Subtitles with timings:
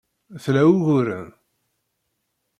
[0.43, 1.29] Tla uguren?